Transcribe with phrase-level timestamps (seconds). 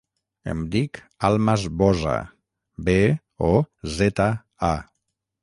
[0.51, 0.99] Em dic
[1.29, 2.15] Almas Boza:
[2.89, 2.97] be,
[3.51, 3.53] o,
[4.01, 4.29] zeta,
[4.73, 4.75] a.